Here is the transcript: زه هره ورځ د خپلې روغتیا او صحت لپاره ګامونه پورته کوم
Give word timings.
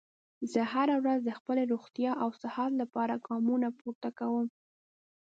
زه 0.51 0.61
هره 0.73 0.95
ورځ 1.03 1.19
د 1.25 1.29
خپلې 1.39 1.63
روغتیا 1.71 2.11
او 2.23 2.29
صحت 2.41 2.71
لپاره 2.81 3.21
ګامونه 3.27 3.67
پورته 3.79 4.09
کوم 4.19 4.47